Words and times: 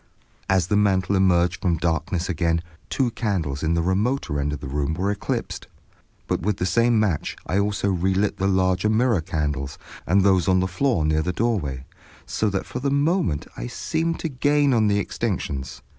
As 0.49 0.65
the 0.65 0.75
mantel 0.75 1.15
emerged 1.15 1.61
from 1.61 1.77
darkness 1.77 2.27
again, 2.27 2.63
two 2.89 3.11
candles 3.11 3.61
in 3.61 3.75
the 3.75 3.83
remoter 3.83 4.39
end 4.39 4.51
of 4.51 4.59
the 4.59 4.67
room 4.67 4.95
were 4.95 5.11
eclipsed. 5.11 5.67
But 6.25 6.39
with 6.41 6.57
the 6.57 6.65
same 6.65 6.99
match 6.99 7.35
I 7.45 7.59
also 7.59 7.91
relit 7.91 8.37
the 8.37 8.47
larger 8.47 8.89
mirror 8.89 9.21
candles, 9.21 9.77
and 10.07 10.21
those 10.23 10.47
on 10.47 10.59
the 10.59 10.67
floor 10.67 11.05
near 11.05 11.21
the 11.21 11.31
doorway, 11.31 11.85
so 12.25 12.49
that 12.49 12.65
for 12.65 12.79
the 12.79 12.89
moment 12.89 13.45
I 13.55 13.67
seemed 13.67 14.19
to 14.21 14.27
gain 14.27 14.73
on 14.73 14.87
the 14.87 14.97
extinctions. 15.05 15.81